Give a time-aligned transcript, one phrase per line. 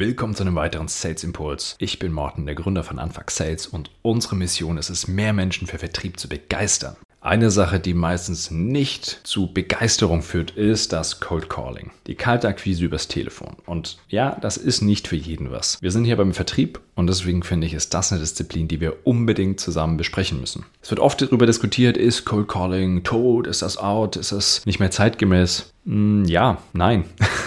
[0.00, 1.76] Willkommen zu einem weiteren Sales Impuls.
[1.78, 5.66] Ich bin Morten, der Gründer von Anfang Sales und unsere Mission ist es, mehr Menschen
[5.66, 6.96] für Vertrieb zu begeistern.
[7.20, 11.90] Eine Sache, die meistens nicht zu Begeisterung führt, ist das Cold Calling.
[12.06, 13.56] Die Kaltakquise übers Telefon.
[13.66, 15.76] Und ja, das ist nicht für jeden was.
[15.82, 19.06] Wir sind hier beim Vertrieb und deswegen finde ich, ist das eine Disziplin, die wir
[19.06, 20.64] unbedingt zusammen besprechen müssen.
[20.80, 24.80] Es wird oft darüber diskutiert, ist Cold Calling tot, ist das out, ist das nicht
[24.80, 25.74] mehr zeitgemäß?
[25.84, 27.04] Hm, ja, nein.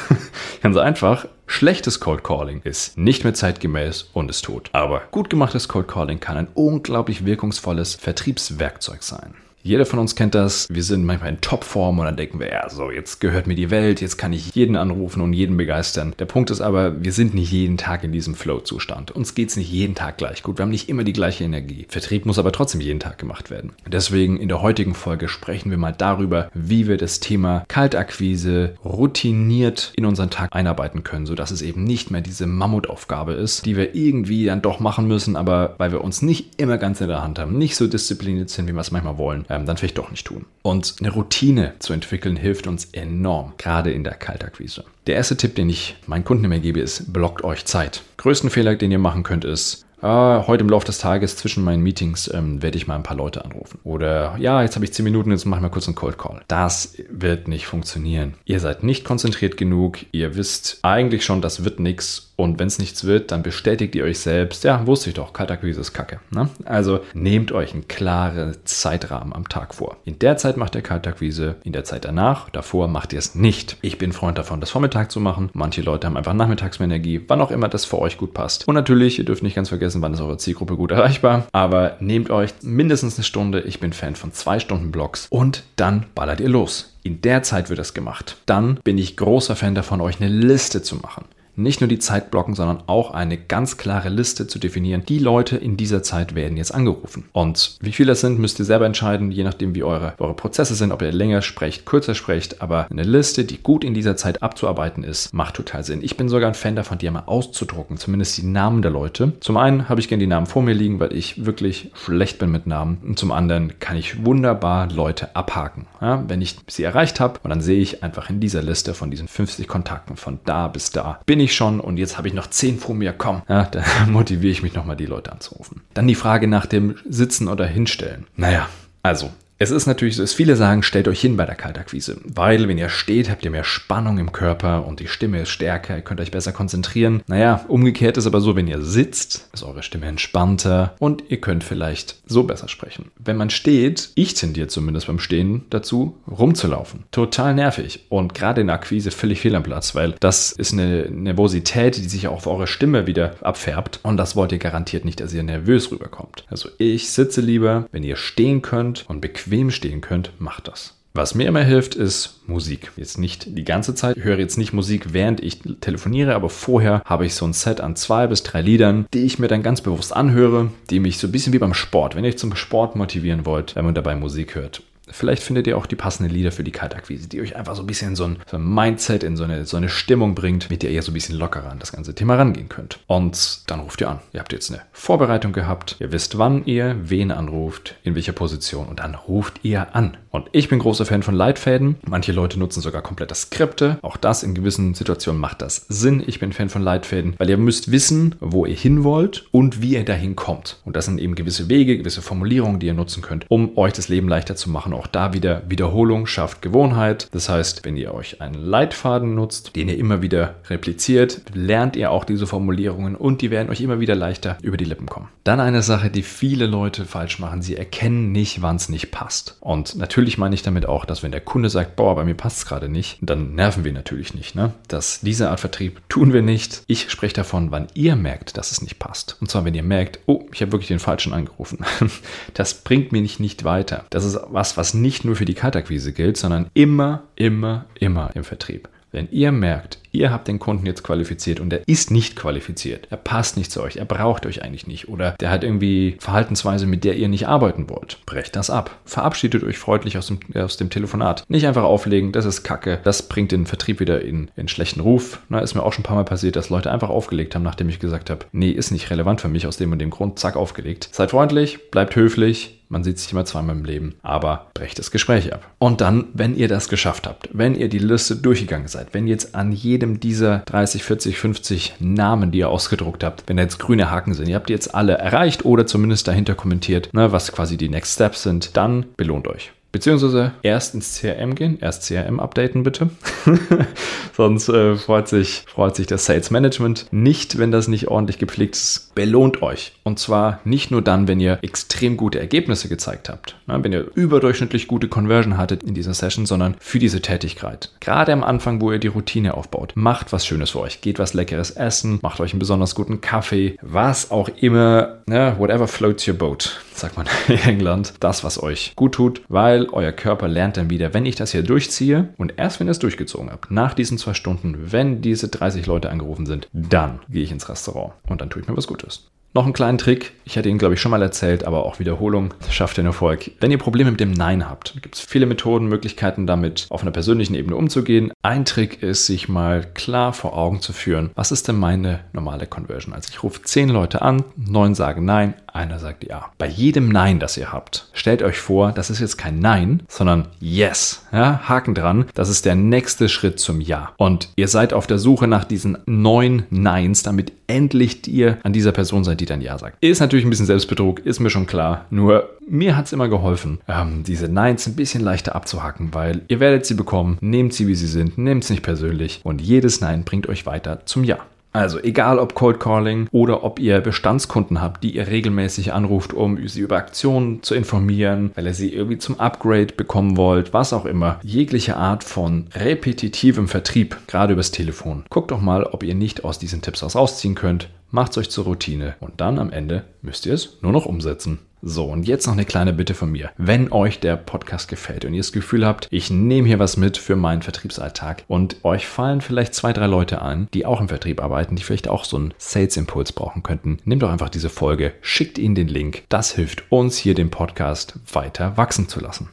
[0.62, 1.28] Ganz einfach.
[1.46, 4.70] Schlechtes Cold Calling ist nicht mehr zeitgemäß und ist tot.
[4.74, 9.36] Aber gut gemachtes Cold Calling kann ein unglaublich wirkungsvolles Vertriebswerkzeug sein.
[9.66, 10.68] Jeder von uns kennt das.
[10.70, 13.72] Wir sind manchmal in Topform und dann denken wir, ja, so, jetzt gehört mir die
[13.72, 16.14] Welt, jetzt kann ich jeden anrufen und jeden begeistern.
[16.20, 19.12] Der Punkt ist aber, wir sind nicht jeden Tag in diesem Flow-Zustand.
[19.12, 20.58] Uns geht es nicht jeden Tag gleich gut.
[20.58, 21.86] Wir haben nicht immer die gleiche Energie.
[21.88, 23.72] Vertrieb muss aber trotzdem jeden Tag gemacht werden.
[23.88, 29.94] Deswegen in der heutigen Folge sprechen wir mal darüber, wie wir das Thema Kaltakquise routiniert
[29.96, 33.96] in unseren Tag einarbeiten können, sodass es eben nicht mehr diese Mammutaufgabe ist, die wir
[33.96, 37.40] irgendwie dann doch machen müssen, aber weil wir uns nicht immer ganz in der Hand
[37.40, 40.26] haben, nicht so diszipliniert sind, wie wir es manchmal wollen ähm, dann vielleicht doch nicht
[40.26, 40.46] tun.
[40.62, 44.84] Und eine Routine zu entwickeln hilft uns enorm, gerade in der Kaltakquise.
[45.08, 48.04] Der erste Tipp, den ich meinen Kunden immer gebe, ist, blockt euch Zeit.
[48.18, 51.82] Größten Fehler, den ihr machen könnt, ist, ah, heute im Laufe des Tages zwischen meinen
[51.82, 53.80] Meetings ähm, werde ich mal ein paar Leute anrufen.
[53.84, 56.42] Oder ja, jetzt habe ich 10 Minuten, jetzt mache ich mal kurz einen Cold Call.
[56.48, 58.36] Das wird nicht funktionieren.
[58.46, 60.00] Ihr seid nicht konzentriert genug.
[60.12, 64.06] Ihr wisst eigentlich schon, das wird nichts und wenn es nichts wird, dann bestätigt ihr
[64.06, 66.20] euch selbst, ja, wusste ich doch, Kaltakquise ist Kacke.
[66.32, 66.50] Ne?
[66.66, 69.98] Also nehmt euch einen klaren Zeitrahmen am Tag vor.
[70.04, 73.78] In der Zeit macht ihr Kaltakquise, in der Zeit danach, davor macht ihr es nicht.
[73.82, 75.50] Ich bin Freund davon, das Vormittag zu machen.
[75.54, 78.68] Manche Leute haben einfach nachmittags mehr Energie, wann auch immer das für euch gut passt.
[78.68, 81.48] Und natürlich, ihr dürft nicht ganz vergessen, wann ist eure Zielgruppe gut erreichbar.
[81.52, 83.62] Aber nehmt euch mindestens eine Stunde.
[83.62, 86.96] Ich bin Fan von zwei Stunden Blocks und dann ballert ihr los.
[87.04, 88.38] In der Zeit wird das gemacht.
[88.46, 92.32] Dann bin ich großer Fan davon, euch eine Liste zu machen nicht nur die Zeit
[92.32, 95.04] blocken, sondern auch eine ganz klare Liste zu definieren.
[95.08, 97.26] Die Leute in dieser Zeit werden jetzt angerufen.
[97.32, 100.76] Und wie viele das sind, müsst ihr selber entscheiden, je nachdem, wie eure, eure Prozesse
[100.76, 102.62] sind, ob ihr länger sprecht, kürzer sprecht.
[102.62, 106.04] Aber eine Liste, die gut in dieser Zeit abzuarbeiten ist, macht total Sinn.
[106.04, 109.34] Ich bin sogar ein Fan davon, die einmal auszudrucken, zumindest die Namen der Leute.
[109.40, 112.52] Zum einen habe ich gerne die Namen vor mir liegen, weil ich wirklich schlecht bin
[112.52, 112.98] mit Namen.
[113.04, 115.88] Und zum anderen kann ich wunderbar Leute abhaken.
[116.02, 119.12] Ja, wenn ich sie erreicht habe und dann sehe ich einfach in dieser Liste von
[119.12, 122.34] diesen 50 Kontakten von da bis da, bin ich ich schon und jetzt habe ich
[122.34, 125.82] noch zehn vor mir, komm, ja, da motiviere ich mich nochmal, die Leute anzurufen.
[125.94, 128.26] Dann die Frage nach dem Sitzen oder Hinstellen.
[128.36, 128.68] Naja,
[129.02, 132.68] also es ist natürlich so, dass viele sagen, stellt euch hin bei der Kaltakquise, weil
[132.68, 136.02] wenn ihr steht, habt ihr mehr Spannung im Körper und die Stimme ist stärker, ihr
[136.02, 137.22] könnt euch besser konzentrieren.
[137.28, 141.64] Naja, umgekehrt ist aber so, wenn ihr sitzt, ist eure Stimme entspannter und ihr könnt
[141.64, 143.12] vielleicht so besser sprechen.
[143.24, 147.04] Wenn man steht, ich tendiere zumindest beim Stehen dazu, rumzulaufen.
[147.12, 151.10] Total nervig und gerade in der Akquise völlig fehl am Platz, weil das ist eine
[151.10, 155.20] Nervosität, die sich auch auf eure Stimme wieder abfärbt und das wollt ihr garantiert nicht,
[155.20, 156.44] dass ihr nervös rüberkommt.
[156.50, 160.96] Also ich sitze lieber, wenn ihr stehen könnt und bequem bequem stehen könnt, macht das.
[161.16, 162.92] Was mir immer hilft, ist Musik.
[162.98, 164.18] Jetzt nicht die ganze Zeit.
[164.18, 167.82] Ich höre jetzt nicht Musik, während ich telefoniere, aber vorher habe ich so ein Set
[167.82, 171.28] an zwei bis drei Liedern, die ich mir dann ganz bewusst anhöre, die mich so
[171.28, 174.56] ein bisschen wie beim Sport, wenn ihr zum Sport motivieren wollt, wenn man dabei Musik
[174.56, 174.82] hört.
[175.14, 177.88] Vielleicht findet ihr auch die passenden Lieder für die Kaltakquise, die euch einfach so ein
[177.88, 180.90] bisschen so ein, so ein Mindset, in so eine, so eine Stimmung bringt, mit der
[180.90, 183.00] ihr so ein bisschen lockerer an das ganze Thema rangehen könnt.
[183.06, 184.20] Und dann ruft ihr an.
[184.34, 185.98] Ihr habt jetzt eine Vorbereitung gehabt.
[186.00, 190.18] Ihr wisst, wann ihr wen anruft, in welcher Position und dann ruft ihr an.
[190.32, 191.98] Und ich bin großer Fan von Leitfäden.
[192.08, 194.00] Manche Leute nutzen sogar komplette Skripte.
[194.02, 196.24] Auch das in gewissen Situationen macht das Sinn.
[196.26, 199.94] Ich bin Fan von Leitfäden, weil ihr müsst wissen, wo ihr hin wollt und wie
[199.94, 200.82] ihr dahin kommt.
[200.86, 204.10] Und das sind eben gewisse Wege, gewisse Formulierungen, die ihr nutzen könnt, um euch das
[204.10, 207.28] Leben leichter zu machen auch da wieder Wiederholung schafft Gewohnheit.
[207.32, 212.12] Das heißt, wenn ihr euch einen Leitfaden nutzt, den ihr immer wieder repliziert, lernt ihr
[212.12, 215.30] auch diese Formulierungen und die werden euch immer wieder leichter über die Lippen kommen.
[215.44, 217.62] Dann eine Sache, die viele Leute falsch machen.
[217.62, 219.58] Sie erkennen nicht, wann es nicht passt.
[219.60, 222.60] Und natürlich meine ich damit auch, dass wenn der Kunde sagt, boah, bei mir passt
[222.60, 224.56] es gerade nicht, dann nerven wir natürlich nicht.
[224.56, 224.74] Ne?
[224.88, 226.84] Das, diese Art Vertrieb tun wir nicht.
[226.88, 229.38] Ich spreche davon, wann ihr merkt, dass es nicht passt.
[229.42, 231.80] Und zwar, wenn ihr merkt, oh, ich habe wirklich den Falschen angerufen.
[232.54, 234.06] Das bringt mich nicht, nicht weiter.
[234.10, 238.44] Das ist was, was nicht nur für die Kaltakquise gilt, sondern immer, immer, immer im
[238.44, 238.90] Vertrieb.
[239.12, 243.18] Wenn ihr merkt, ihr habt den Kunden jetzt qualifiziert und er ist nicht qualifiziert, er
[243.18, 247.04] passt nicht zu euch, er braucht euch eigentlich nicht oder der hat irgendwie Verhaltensweise, mit
[247.04, 249.00] der ihr nicht arbeiten wollt, brecht das ab.
[249.06, 251.44] Verabschiedet euch freundlich aus dem, aus dem Telefonat.
[251.48, 255.40] Nicht einfach auflegen, das ist Kacke, das bringt den Vertrieb wieder in, in schlechten Ruf.
[255.50, 257.90] Na, ist mir auch schon ein paar Mal passiert, dass Leute einfach aufgelegt haben, nachdem
[257.90, 260.56] ich gesagt habe, nee, ist nicht relevant für mich aus dem und dem Grund, zack,
[260.56, 261.10] aufgelegt.
[261.12, 265.52] Seid freundlich, bleibt höflich, man sieht sich immer zweimal im Leben, aber brecht das Gespräch
[265.52, 265.68] ab.
[265.80, 269.56] Und dann, wenn ihr das geschafft habt, wenn ihr die Liste durchgegangen seid, wenn jetzt
[269.56, 273.80] an jedem jedem dieser 30, 40, 50 Namen, die ihr ausgedruckt habt, wenn da jetzt
[273.80, 277.52] grüne Haken sind, ihr habt die jetzt alle erreicht oder zumindest dahinter kommentiert, ne, was
[277.52, 279.72] quasi die Next Steps sind, dann belohnt euch.
[279.94, 283.12] Beziehungsweise erst ins CRM gehen, erst CRM updaten bitte.
[284.36, 288.76] Sonst äh, freut, sich, freut sich das Sales Management nicht, wenn das nicht ordentlich gepflegt
[288.76, 289.14] ist.
[289.14, 289.92] Belohnt euch.
[290.04, 294.08] Und zwar nicht nur dann, wenn ihr extrem gute Ergebnisse gezeigt habt, ne, wenn ihr
[294.16, 297.92] überdurchschnittlich gute Conversion hattet in dieser Session, sondern für diese Tätigkeit.
[298.00, 301.02] Gerade am Anfang, wo ihr die Routine aufbaut, macht was Schönes für euch.
[301.02, 305.88] Geht was Leckeres essen, macht euch einen besonders guten Kaffee, was auch immer, ne, whatever
[305.88, 308.14] floats your boat, sagt man in England.
[308.20, 311.64] Das, was euch gut tut, weil euer Körper lernt dann wieder, wenn ich das hier
[311.64, 315.86] durchziehe und erst wenn ihr es durchgezogen habt, nach diesen zwei Stunden, wenn diese 30
[315.86, 319.30] Leute angerufen sind, dann gehe ich ins Restaurant und dann tue ich mir was Gutes.
[319.56, 322.56] Noch einen kleinen Trick, ich hatte ihn, glaube ich, schon mal erzählt, aber auch Wiederholung
[322.72, 323.52] schafft den Erfolg.
[323.60, 327.12] Wenn ihr Probleme mit dem Nein habt, gibt es viele Methoden, Möglichkeiten damit auf einer
[327.12, 328.32] persönlichen Ebene umzugehen.
[328.42, 332.66] Ein Trick ist, sich mal klar vor Augen zu führen, was ist denn meine normale
[332.66, 333.14] Conversion?
[333.14, 336.52] Also ich rufe zehn Leute an, neun sagen Nein, einer sagt Ja.
[336.58, 340.48] Bei jedem Nein, das ihr habt, stellt euch vor, das ist jetzt kein Nein, sondern
[340.62, 341.28] Yes.
[341.32, 344.14] Ja, Haken dran, das ist der nächste Schritt zum Ja.
[344.18, 348.92] Und ihr seid auf der Suche nach diesen neun Neins, damit endlich ihr an dieser
[348.92, 349.98] Person seid, die dann Ja sagt.
[350.02, 352.06] Ist natürlich ein bisschen Selbstbetrug, ist mir schon klar.
[352.12, 356.60] Nur mir hat es immer geholfen, ähm, diese Neins ein bisschen leichter abzuhacken, weil ihr
[356.60, 360.24] werdet sie bekommen, nehmt sie wie sie sind, nehmt es nicht persönlich und jedes Nein
[360.24, 361.40] bringt euch weiter zum Ja.
[361.74, 366.68] Also egal ob Cold Calling oder ob ihr Bestandskunden habt, die ihr regelmäßig anruft, um
[366.68, 371.06] sie über Aktionen zu informieren, weil ihr sie irgendwie zum Upgrade bekommen wollt, was auch
[371.06, 371.40] immer.
[371.42, 375.24] Jegliche Art von repetitivem Vertrieb, gerade übers Telefon.
[375.30, 377.90] Guckt doch mal, ob ihr nicht aus diesen Tipps was rausziehen könnt.
[378.12, 381.58] Macht's euch zur Routine und dann am Ende müsst ihr es nur noch umsetzen.
[381.86, 383.52] So, und jetzt noch eine kleine Bitte von mir.
[383.58, 387.18] Wenn euch der Podcast gefällt und ihr das Gefühl habt, ich nehme hier was mit
[387.18, 391.44] für meinen Vertriebsalltag und euch fallen vielleicht zwei, drei Leute ein, die auch im Vertrieb
[391.44, 395.58] arbeiten, die vielleicht auch so einen Sales-Impuls brauchen könnten, nehmt doch einfach diese Folge, schickt
[395.58, 396.24] ihnen den Link.
[396.30, 399.50] Das hilft uns hier, den Podcast weiter wachsen zu lassen.